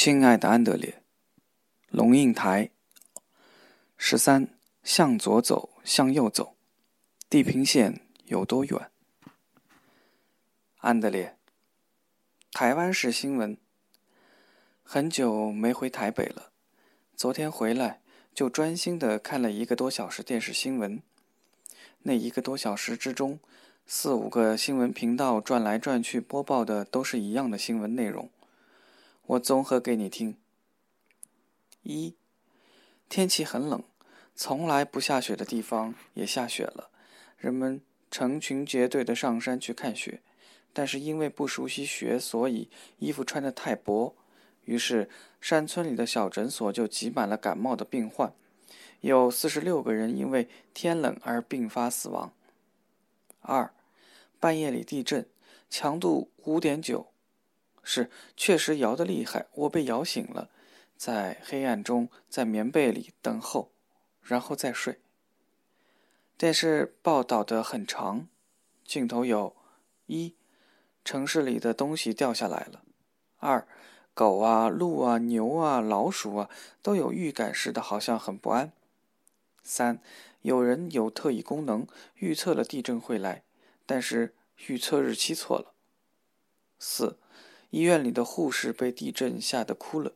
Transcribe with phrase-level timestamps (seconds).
[0.00, 1.02] 亲爱的安德烈，
[1.88, 2.70] 龙应台。
[3.96, 6.54] 十三，向左走，向右走，
[7.28, 8.92] 地平线有多远？
[10.76, 11.36] 安德烈，
[12.52, 13.58] 台湾市新闻。
[14.84, 16.52] 很久没回台北了，
[17.16, 18.00] 昨天回来
[18.32, 21.02] 就专心的看了一个多小时电视新闻。
[22.02, 23.40] 那一个多小时之中，
[23.84, 28.30] 四五个新闻频道转来转去播报的都是一样的新闻内容。
[29.28, 30.38] 我综合给你听。
[31.82, 32.16] 一，
[33.10, 33.84] 天气很冷，
[34.34, 36.88] 从来不下雪的地方也下雪了，
[37.36, 40.22] 人们成群结队的上山去看雪，
[40.72, 44.16] 但是因为不熟悉雪，所以衣服穿得太薄，
[44.64, 45.10] 于是
[45.42, 48.32] 山村里的小诊所就挤满了感冒的病患，
[49.02, 52.32] 有四十六个人因为天冷而病发死亡。
[53.40, 53.74] 二，
[54.40, 55.28] 半夜里地震，
[55.68, 57.12] 强度五点九。
[57.90, 60.50] 是，确实摇得厉害，我被摇醒了，
[60.94, 63.72] 在黑暗中，在棉被里等候，
[64.20, 65.00] 然后再睡。
[66.36, 68.28] 电视报道的很长，
[68.84, 69.56] 镜头有：
[70.04, 70.34] 一，
[71.02, 72.82] 城市里的东西掉下来了；
[73.38, 73.66] 二，
[74.12, 76.50] 狗啊、鹿啊、牛啊、老鼠啊，
[76.82, 78.72] 都有预感似的，好像很不安；
[79.62, 80.02] 三，
[80.42, 81.86] 有人有特异功能，
[82.16, 83.44] 预测了地震会来，
[83.86, 84.34] 但是
[84.66, 85.72] 预测日期错了；
[86.78, 87.18] 四。
[87.70, 90.14] 医院里的护士被地震吓得哭了。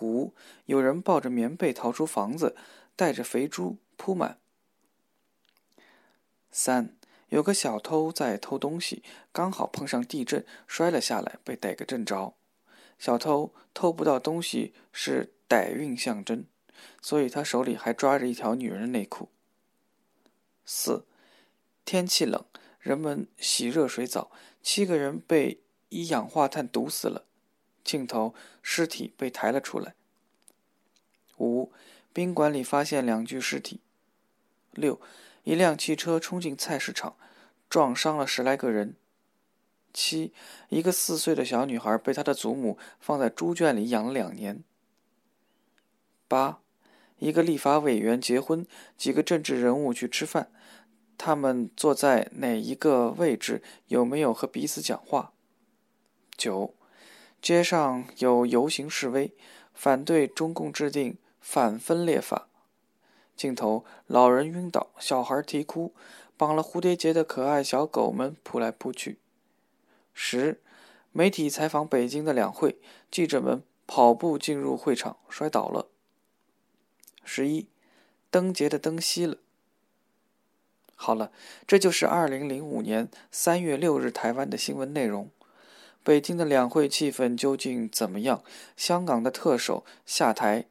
[0.00, 0.34] 五，
[0.64, 2.56] 有人抱着棉被逃出房子，
[2.96, 4.38] 带着肥猪铺满。
[6.50, 6.96] 三，
[7.28, 12.34] 有个小偷在偷东西，刚好碰上地震，摔了下来，被逮个正着。
[12.98, 16.46] 小偷偷不到东西是歹运象征，
[17.00, 19.28] 所以他手里还抓着一条女人内裤。
[20.64, 21.06] 四，
[21.84, 22.44] 天气冷，
[22.80, 24.30] 人们洗热水澡，
[24.62, 25.60] 七个人被。
[25.90, 27.26] 一氧化碳毒死了，
[27.84, 29.94] 镜头尸体被抬了出来。
[31.38, 31.70] 五，
[32.12, 33.80] 宾馆里发现两具尸体。
[34.72, 35.00] 六，
[35.42, 37.16] 一辆汽车冲进菜市场，
[37.68, 38.94] 撞伤了十来个人。
[39.92, 40.32] 七，
[40.68, 44.62] 一个四岁的小女孩被她的祖母放在猪圈里养了两年。
[46.28, 46.60] 八，
[47.18, 48.64] 一个立法委员结婚，
[48.96, 50.52] 几个政治人物去吃饭，
[51.18, 53.60] 他们坐在哪一个位置？
[53.88, 55.32] 有没有和彼此讲话？
[56.40, 56.72] 九，
[57.42, 59.34] 街上有游行示威，
[59.74, 62.48] 反对中共制定反分裂法。
[63.36, 65.92] 镜头：老人晕倒，小孩啼哭，
[66.38, 69.18] 绑了蝴蝶结的可爱小狗们扑来扑去。
[70.14, 70.62] 十，
[71.12, 72.78] 媒体采访北京的两会，
[73.10, 75.88] 记者们跑步进入会场，摔倒了。
[77.22, 77.66] 十一，
[78.30, 79.36] 灯节的灯熄了。
[80.94, 81.30] 好了，
[81.66, 85.30] 这就是二零零五年三月六日台湾的新闻内容。
[86.02, 88.42] 北京的两会气氛究竟怎么样？
[88.76, 90.66] 香港的特首下台，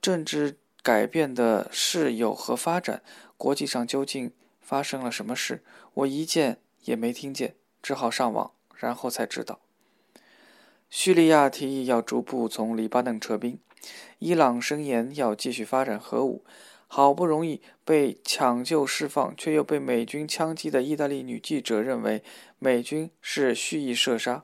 [0.00, 3.02] 政治改变的事有何发展？
[3.36, 5.62] 国际上究竟发生了什么事？
[5.94, 9.60] 我一件也没听见，只好上网，然后才知道。
[10.88, 13.58] 叙利亚提议要逐步从黎巴嫩撤兵，
[14.18, 16.44] 伊朗声言要继续发展核武。
[16.92, 22.20] 好不容易被抢救释放，却又被美军枪击的意大利女记者认为
[22.58, 24.42] 美军是蓄意射杀。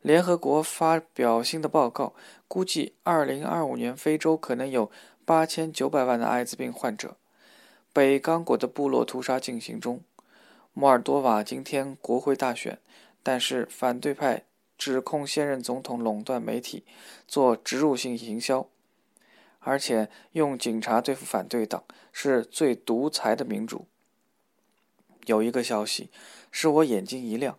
[0.00, 2.14] 联合国发表新的报告，
[2.48, 4.90] 估计2025年非洲可能有
[5.24, 7.16] 8900万的艾滋病患者。
[7.92, 10.00] 北刚果的部落屠杀进行中。
[10.72, 12.80] 摩尔多瓦今天国会大选，
[13.22, 14.42] 但是反对派
[14.76, 16.82] 指控现任总统垄断媒体，
[17.28, 18.66] 做植入性营销。
[19.62, 23.86] 而且用警察对付反对党是最独裁的民主。
[25.26, 26.10] 有一个消息
[26.50, 27.58] 使我眼睛一亮：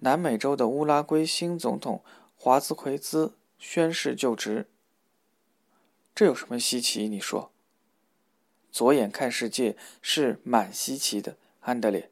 [0.00, 2.02] 南美洲的乌拉圭新总统
[2.36, 4.68] 华兹奎兹宣誓就职。
[6.14, 7.08] 这有什么稀奇？
[7.08, 7.50] 你说？
[8.70, 12.10] 左眼看世界是蛮稀奇的，安德烈。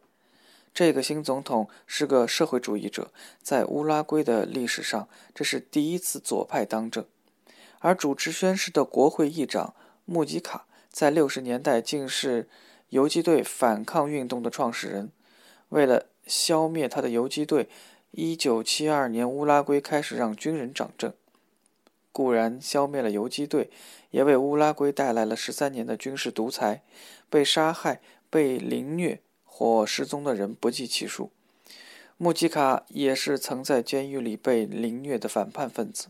[0.75, 7.07] 这个新总统是个社会主义者，在乌拉圭的历史上，这是第一次左派当政。
[7.87, 9.73] 而主持宣誓的国会议长
[10.07, 12.49] 穆吉卡，在六十年代竟是
[12.89, 15.13] 游击队反抗运动的创始人。
[15.69, 17.69] 为了消灭他的游击队，
[18.11, 21.15] 一九七二年乌拉圭开始让军人掌政。
[22.11, 23.71] 固然消灭了游击队，
[24.11, 26.83] 也为乌拉圭带来了十三年的军事独裁。
[27.31, 31.31] 被杀害、被凌虐或失踪的人不计其数。
[32.17, 36.09] 穆吉卡也是曾在监狱里被凌虐的反叛分子。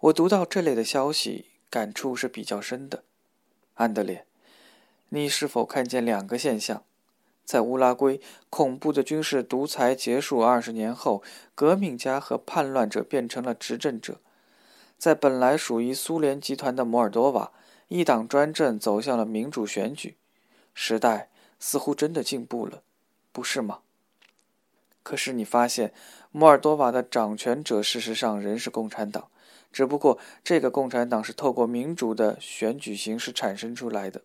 [0.00, 3.02] 我读到这类的消息，感触是比较深的。
[3.74, 4.24] 安德烈，
[5.08, 6.84] 你是否看见两个现象？
[7.44, 11.24] 在乌拉圭恐怖的军事独裁结束二十年后，
[11.56, 14.20] 革命家和叛乱者变成了执政者；
[14.96, 17.50] 在本来属于苏联集团的摩尔多瓦，
[17.88, 20.16] 一党专政走向了民主选举。
[20.74, 21.28] 时代
[21.58, 22.82] 似乎真的进步了，
[23.32, 23.80] 不是吗？
[25.02, 25.92] 可是你发现，
[26.30, 29.28] 摩尔多瓦的掌权者事实上仍是共产党，
[29.72, 34.22] 只不过这个共产党是透过民主的选举形式产生出来的。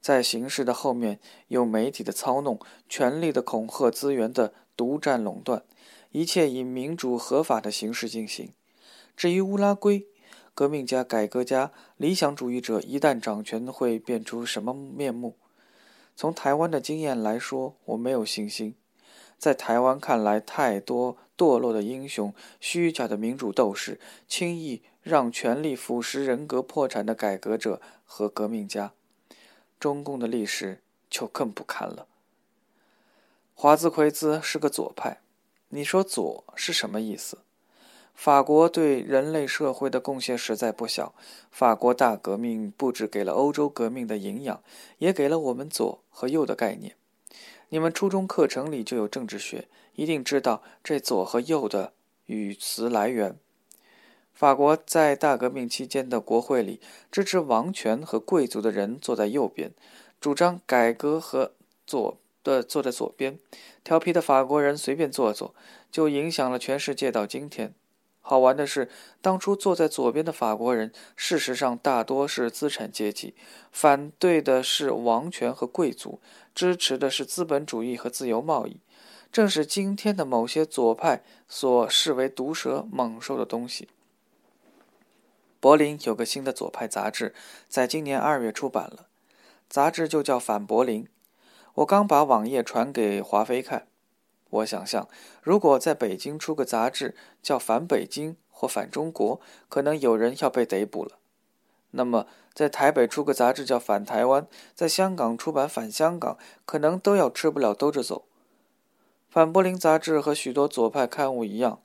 [0.00, 2.58] 在形势的后面有媒体的操弄、
[2.88, 5.62] 权力的恐吓、资源的独占垄断，
[6.10, 8.52] 一切以民主合法的形式进行。
[9.14, 10.06] 至于乌拉圭，
[10.54, 15.36] 革命家、改革家、理想主义者一旦掌权会变出什么面目？
[16.16, 18.74] 从台湾的经验来说，我没有信心。
[19.36, 23.98] 在台湾看来，太多堕落的英雄、虚假的民主斗士，
[24.28, 28.92] 轻易让权力腐蚀人格、破产的改革者和革命家。
[29.78, 32.06] 中共的历史就更不堪了。
[33.54, 35.22] 华兹奎兹是个左派，
[35.70, 37.38] 你说“左”是什么意思？
[38.14, 41.14] 法国对人类社会的贡献实在不小。
[41.50, 44.62] 法国大革命不止给了欧洲革命的营养，
[44.98, 46.96] 也给了我们左和右的概念。
[47.70, 49.68] 你们初中课程里就有政治学，
[50.00, 51.92] 一定知道这左和右的
[52.24, 53.36] 语词来源。
[54.32, 56.80] 法国在大革命期间的国会里，
[57.12, 59.72] 支持王权和贵族的人坐在右边，
[60.18, 61.52] 主张改革和
[61.86, 63.38] 左的坐在左边。
[63.84, 65.54] 调皮的法国人随便坐坐，
[65.92, 67.74] 就影响了全世界到今天。
[68.22, 68.88] 好玩的是，
[69.20, 73.34] 当初坐在左边的法国人，事实上大多是资产阶级，
[73.70, 76.20] 反对的是王权和贵族，
[76.54, 78.78] 支持的是资本主义和自由贸易，
[79.32, 83.88] 正是今天的某些左派所视为毒蛇猛兽的东西。
[85.60, 87.34] 柏林有个新的左派杂志，
[87.68, 89.06] 在今年二月出版了，
[89.68, 91.04] 杂志就叫《反柏林》。
[91.74, 93.86] 我刚把网页传给华妃看，
[94.48, 95.06] 我想象，
[95.42, 99.38] 如果在北京出个杂志叫《反北京》或《反中国》，
[99.68, 101.12] 可能有人要被逮捕了。
[101.92, 104.42] 那么，在台北出个杂志叫《反台湾》，
[104.74, 106.34] 在香港出版《反香港》，
[106.64, 108.24] 可能都要吃不了兜着走。
[109.30, 111.80] 《反柏林》杂志和许多左派刊物一样。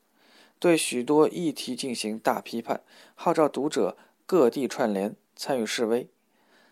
[0.57, 2.81] 对许多议题进行大批判，
[3.13, 3.95] 号召读者
[4.25, 6.09] 各地串联参与示威。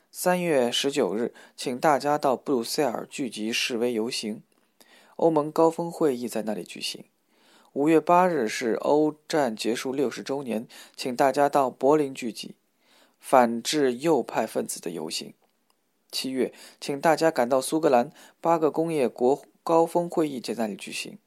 [0.09, 4.41] 三月十九日，请大家到布鲁塞尔聚集示威游行。
[5.17, 7.03] 欧盟高峰会议在那里举行。
[7.73, 12.55] 五月八日是欧战结束六十周年，请大家到柏林聚集，
[13.19, 15.35] 反制右派分子的游行。
[16.11, 18.11] 七月，请大家赶到苏格兰，
[18.41, 21.17] 八个工业国高峰会议在那里举行。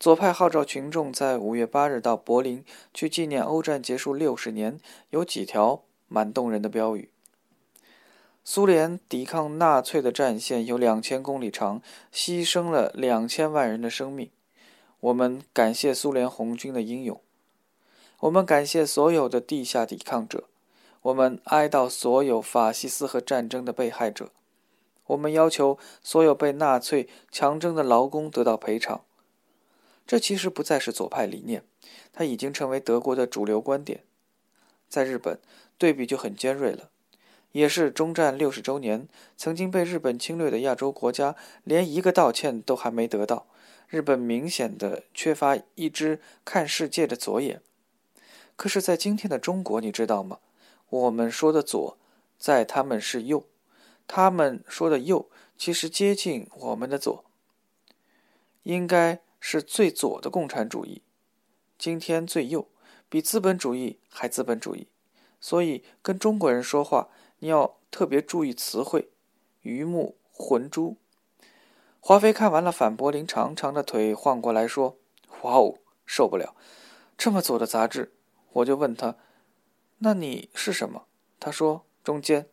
[0.00, 4.80] 左派号召群众在五月八日到柏林去纪念欧战结束六十年，
[5.10, 7.10] 有几条蛮动人的标语。
[8.42, 11.80] 苏联抵抗纳粹的战线有两千公里长，
[12.12, 14.30] 牺牲了两千万人的生命。
[15.00, 17.20] 我们感谢苏联红军的英勇，
[18.20, 20.44] 我们感谢所有的地下抵抗者，
[21.02, 24.30] 我们哀悼所有法西斯和战争的被害者，
[25.06, 29.02] 我们要求所有被纳粹强征的劳工得到赔偿。
[30.06, 31.64] 这其实不再是左派理念，
[32.12, 34.02] 它已经成为德国的主流观点。
[34.88, 35.38] 在日本，
[35.78, 36.90] 对比就很尖锐了。
[37.52, 43.46] 也是中战六十周年，曾经被日本侵略的亚洲国家，连一个道歉都还没得到。
[43.88, 47.62] 日本明显的缺乏一只看世界的左眼。
[48.56, 50.38] 可是，在今天的中国，你知道吗？
[50.90, 51.96] 我们说的左，
[52.38, 53.44] 在他们是右；
[54.06, 57.24] 他们说的右，其实接近我们的左。
[58.62, 59.20] 应该。
[59.46, 61.02] 是最左的共产主义，
[61.76, 62.66] 今天最右，
[63.10, 64.88] 比资本主义还资本主义。
[65.38, 69.10] 所以跟中国人说话，你要特别注意词汇，
[69.60, 70.96] 鱼目混珠。
[72.00, 74.96] 华妃看完了反柏林，长长的腿晃过来说
[75.42, 75.74] ：“哇哦，
[76.06, 76.56] 受不了，
[77.18, 78.14] 这么左的杂志。”
[78.50, 79.18] 我就问他
[80.00, 81.04] ：“那你是什么？”
[81.38, 82.48] 他说：“中间，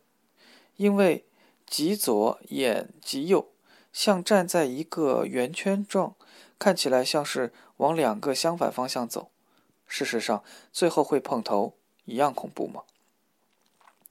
[0.76, 1.24] 因为
[1.72, 3.48] 极左眼极右，
[3.94, 6.14] 像站在一个圆圈状。”
[6.60, 9.30] 看起来像是往两个相反方向走，
[9.86, 11.72] 事实上最后会碰头，
[12.04, 12.82] 一样恐怖吗？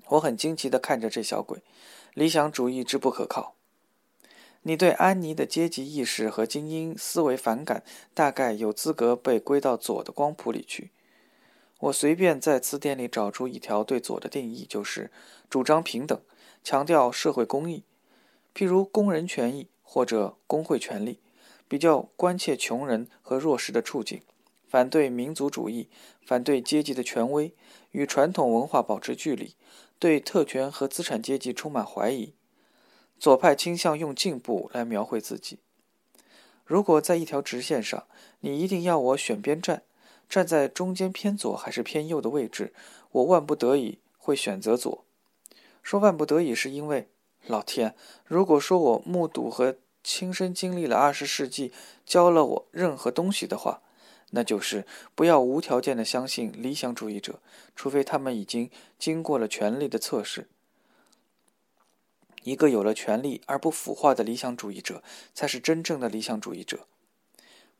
[0.07, 1.61] 我很惊奇地看着这小鬼，
[2.15, 3.53] 理想主义之不可靠。
[4.63, 7.83] 你对安妮的阶级意识和精英思维反感，
[8.15, 10.89] 大概有资格被归到左的光谱里去。
[11.79, 15.09] 我随便在词典里找出一条对左的定义，就是
[15.47, 16.19] 主张平等，
[16.63, 17.83] 强调社会公益，
[18.53, 21.19] 譬如工人权益或者工会权利。
[21.67, 24.21] 比较关切穷人和弱势的处境，
[24.67, 25.87] 反对民族主义，
[26.25, 27.55] 反对阶级的权威，
[27.91, 29.55] 与传统文化保持距离，
[29.97, 32.33] 对特权和资产阶级充满怀疑。
[33.17, 35.59] 左派倾向用进步来描绘自己。
[36.65, 38.05] 如果在一条直线上，
[38.41, 39.83] 你一定要我选边站，
[40.27, 42.73] 站在中间偏左还是偏右的位置，
[43.11, 45.05] 我万不得已会选择左。
[45.81, 47.09] 说万不得已，是因为
[47.47, 47.95] 老天，
[48.25, 51.71] 如果说我目睹和亲身经历了二十世纪
[52.05, 53.81] 教了我任何东西的话，
[54.31, 54.85] 那就是
[55.15, 57.39] 不要无条件的相信理想主义者，
[57.75, 60.47] 除非他们已经经过了权力的测试。
[62.43, 66.87] 一个有了权力而不腐化的理想主义者，才是真正的理想主义者。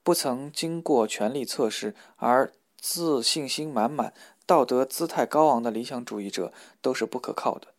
[0.03, 4.13] 不曾经过权力测试而自信心满满、
[4.46, 7.70] 道德姿态高昂的理想主义者，都是不可靠的。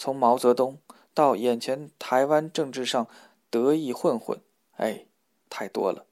[0.00, 0.78] 从毛泽东
[1.12, 3.06] 到眼前台湾政治上
[3.50, 4.40] 得意混混，
[4.76, 5.04] 哎，
[5.50, 6.06] 太多了。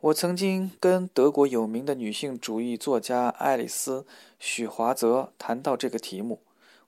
[0.00, 4.00] 我曾经跟德国有名的女性主义作家爱丽丝·
[4.38, 6.40] 许华泽谈到这个题目。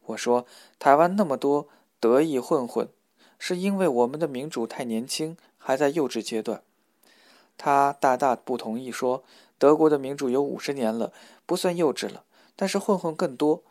[0.06, 0.46] 我说
[0.80, 1.68] ：“台湾那么多
[2.00, 2.88] 得意混混，
[3.38, 6.62] 是因为我们的民主太年轻，还在幼稚阶段。”
[7.58, 9.22] 他大大不同意，说
[9.58, 11.12] ：“德国的民主有五十年了，
[11.44, 12.24] 不算幼稚了，
[12.56, 13.62] 但是混混更多，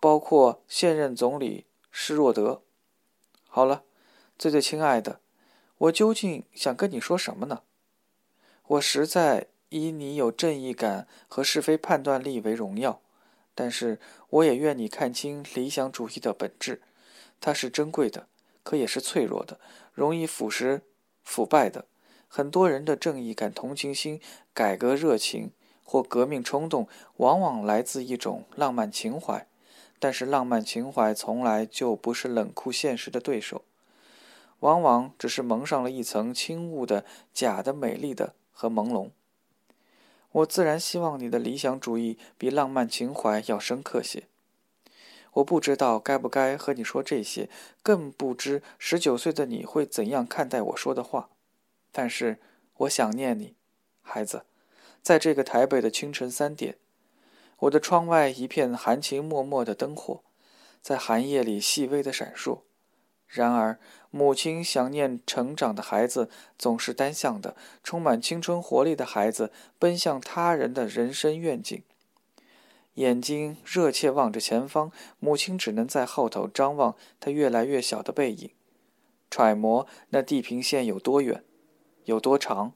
[0.00, 2.62] 包括现任总理施若德。”
[3.48, 3.84] 好了，
[4.38, 5.20] 最最亲爱的，
[5.78, 7.62] 我究竟想跟你说什么呢？
[8.66, 13.00] 我实在以你有正义感和是非判断力为荣耀。
[13.58, 13.98] 但是，
[14.28, 16.82] 我也愿你看清理想主义的本质，
[17.40, 18.28] 它是珍贵的，
[18.62, 19.58] 可也是脆弱的，
[19.94, 20.82] 容易腐蚀、
[21.22, 21.86] 腐败的。
[22.28, 24.20] 很多人的正义感、同情心、
[24.52, 26.86] 改革热情或革命冲动，
[27.16, 29.46] 往往来自一种浪漫情怀，
[29.98, 33.62] 但是浪漫情怀从来就不是冷酷现实的对手，
[34.60, 39.10] 往往只是蒙上了一层轻雾的假的、美丽的和朦胧。
[40.32, 44.24] 我自然希望你的理想主义比浪漫情怀要深刻些。
[45.34, 47.48] 我不知道该不该和你说这些，
[47.82, 51.28] 更不知十九岁的你会怎样看待我说的话。
[51.92, 52.38] 但是
[52.78, 53.54] 我想念你，
[54.02, 54.44] 孩子，
[55.02, 56.76] 在这个台北的清晨三点，
[57.60, 60.22] 我的窗外一片含情脉脉的灯火，
[60.82, 62.60] 在寒夜里细微的闪烁。
[63.26, 71.82] 然而，母亲想念成长的孩子，总是单向的；充满青春活力的孩子，奔向他人的人生愿景。
[72.94, 78.52] 眼睛热切望着前方，母亲只能在后头张望他越来越小的背影，
[79.30, 81.42] 揣摩那地平线有多远，
[82.04, 82.72] 有多长，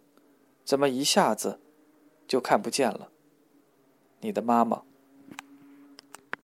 [0.65, 1.61] 怎么一下子
[2.27, 3.10] 就看不见了？
[4.21, 4.90] 你的妈妈。